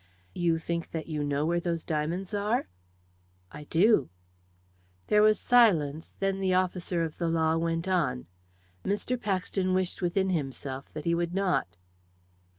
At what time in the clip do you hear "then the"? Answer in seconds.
6.17-6.55